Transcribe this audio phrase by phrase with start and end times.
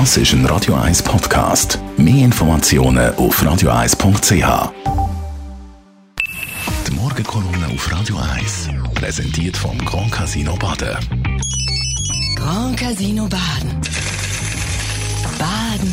[0.00, 1.78] Das ist ein Radio 1 Podcast.
[1.96, 4.72] Mehr Informationen auf radio1.ch.
[6.88, 10.96] Die Morgenkolumne auf Radio 1 präsentiert vom Grand Casino Baden.
[12.34, 13.80] Grand Casino Baden.
[15.38, 15.92] Baden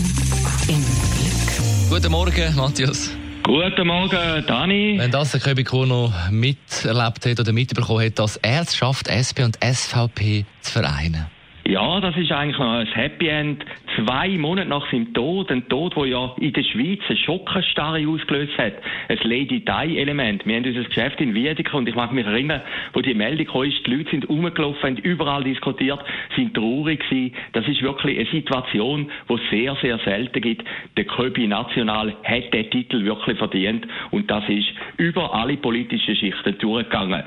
[0.68, 0.84] im
[1.14, 1.92] Glück.
[1.92, 3.16] Guten Morgen, Matthias.
[3.44, 4.96] Guten Morgen, Dani.
[4.98, 9.46] Wenn das der Köbi Kuno miterlebt hat oder mitbekommen hat, dass er es schafft, SP
[9.46, 11.28] und SVP zu vereinen.
[11.66, 13.64] Ja, das ist eigentlich noch ein Happy End.
[14.04, 18.58] Zwei Monate nach seinem Tod, ein Tod, der ja in der Schweiz eine Schockenstarre ausgelöst
[18.58, 18.74] hat,
[19.10, 20.46] ein Lady-Di-Element.
[20.46, 22.62] Wir haben unser Geschäft in Wiedeke und ich mag mich erinnern,
[22.94, 26.00] wo die Meldung kam, die Leute sind rumgelaufen, haben überall diskutiert,
[26.36, 27.36] sind traurig gewesen.
[27.54, 30.64] Das ist wirklich eine Situation, die es sehr, sehr selten gibt.
[30.98, 36.58] Der Köbi National hat den Titel wirklich verdient und das ist über alle politischen Schichten
[36.58, 37.24] durchgegangen.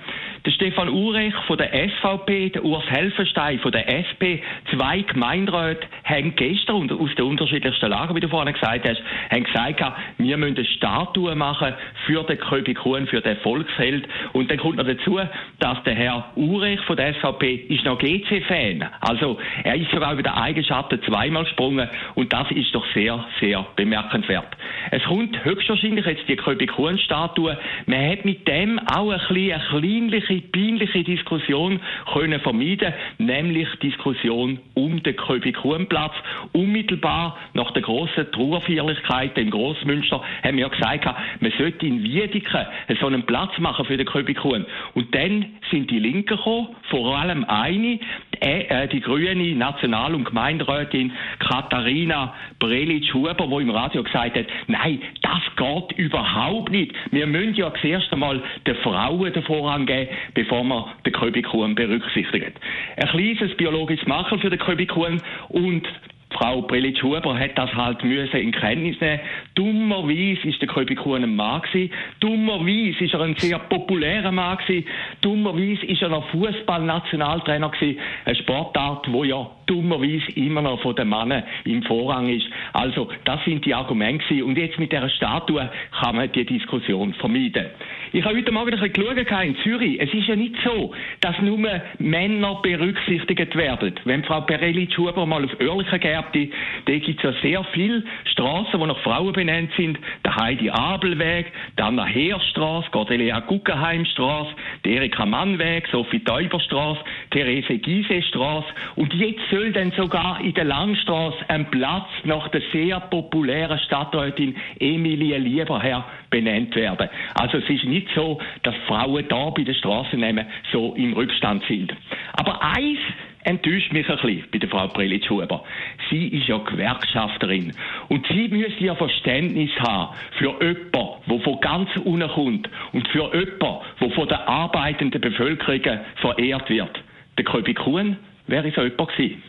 [0.47, 6.37] Der Stefan Urech von der SVP, der Urs Helfenstein von der SP, zwei Gemeinderäte haben
[6.37, 9.83] gestern aus den unterschiedlichsten Lagen, wie du vorhin gesagt hast, haben gesagt,
[10.19, 11.73] wir müssen eine Statue machen
[12.05, 14.07] für den Köbi Kuhn, für den Volksheld.
[14.35, 15.19] Und dann kommt noch dazu,
[15.61, 18.85] dass der Herr Urech von der SVP ist noch GC-Fan.
[19.01, 23.67] Also er ist sogar über den Eigenschatten zweimal gesprungen und das ist doch sehr, sehr
[23.77, 24.55] bemerkenswert.
[24.91, 27.57] Es kommt höchstwahrscheinlich jetzt die Köbi Kuhn-Statue.
[27.87, 31.81] Man hat mit dem auch ein bisschen eine kleinliche peinliche, peinliche Diskussion
[32.13, 36.13] können vermeiden, nämlich Diskussion um den Köbikuhnplatz.
[36.53, 41.07] Unmittelbar nach der grossen Trauerfeierlichkeit im Grossmünster haben wir gesagt,
[41.41, 42.67] man sollte in Wiedeke
[43.01, 44.67] so einen Platz machen für den Köbikuhn.
[44.95, 47.99] Und dann sind die Linken gekommen, vor allem eine,
[48.41, 55.43] äh, die grüne National- und Gemeinderätin Katharina Brelitsch-Huber, die im Radio gesagt hat, nein, das
[55.57, 56.95] geht überhaupt nicht.
[57.11, 62.53] Wir müssen ja zuerst einmal den Frauen den Vorrang geben, bevor man den Köbikuhn berücksichtigt.
[62.97, 65.89] Ein kleines biologisches Makel für den Köbikuhn und
[66.35, 69.21] Frau Prelitsch-Huber hat das halt müssen in Kenntnis nehmen.
[69.55, 71.93] Dummerweise ist der Köbi Kuhn ein Mann gewesen.
[72.19, 74.87] Dummerweise ist er ein sehr populärer Mann gewesen.
[75.21, 78.01] Dummerweise ist er noch Fußball-Nationaltrainer gewesen.
[78.25, 82.47] Eine Sportart, wo ja dummerweise immer noch von den Männern im Vorrang ist.
[82.73, 84.43] Also, das sind die Argumente gewesen.
[84.43, 87.67] Und jetzt mit dieser Statue kann man die Diskussion vermeiden.
[88.13, 90.01] Ich habe heute Morgen ein bisschen geschaut in Zürich.
[90.01, 91.59] Es ist ja nicht so, dass nur
[91.99, 93.95] Männer berücksichtigt werden.
[94.05, 96.53] Wenn Frau Perelli-Schuber mal auf Oerlikon geht.
[96.87, 99.99] Da gibt es ja sehr viele Straßen, die nach Frauen benannt sind.
[100.25, 104.51] Der Heidi Abelweg, der Anna Heerstraße, Cordelia Guggenheimstraße,
[104.85, 107.01] der Erika Mannweg, Sophie Täuberstraße,
[107.31, 108.69] Therese Giese-Straße.
[108.97, 114.57] Und jetzt soll dann sogar in der Langstraße ein Platz nach der sehr populären Stadträtin
[114.81, 117.09] Emilie Lieberherr benannt werden.
[117.35, 121.93] Also es ist nicht so, dass Frauen da bei den Straßennamen so im Rückstand sind.
[122.33, 122.99] Aber eins
[123.45, 125.63] enttäuscht mich ein bisschen bei der Frau Prelitsch-Huber.
[126.11, 127.73] Sie ist ja Gewerkschafterin.
[128.09, 130.85] Und sie müsste ja Verständnis haben für jemanden,
[131.29, 137.03] der von ganz unten kommt und für jemanden, der von der arbeitenden Bevölkerung verehrt wird.
[137.39, 138.17] Der Köbi Kuhn
[138.47, 139.43] wäre so jemand gewesen.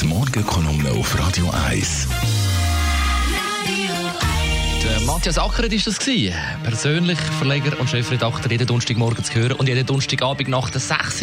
[0.00, 2.08] Die Morgenkolumne auf Radio 1.
[4.82, 6.34] Der Matthias Ackeret ist das gewesen.
[6.64, 11.22] Persönlich Verleger und Chefredakteur jeden Donnerstagmorgen zu hören und jeden Donnerstagabend nach der 6.